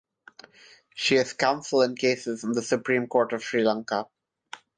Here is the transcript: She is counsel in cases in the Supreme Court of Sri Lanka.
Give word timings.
She 0.95 1.17
is 1.17 1.33
counsel 1.33 1.83
in 1.83 1.93
cases 1.95 2.43
in 2.43 2.53
the 2.53 2.63
Supreme 2.63 3.05
Court 3.05 3.33
of 3.33 3.43
Sri 3.43 3.63
Lanka. 3.63 4.07